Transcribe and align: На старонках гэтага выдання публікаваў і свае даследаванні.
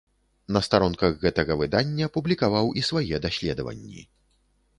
На 0.55 0.61
старонках 0.67 1.19
гэтага 1.25 1.57
выдання 1.59 2.09
публікаваў 2.15 2.73
і 2.81 2.87
свае 2.89 3.15
даследаванні. 3.27 4.01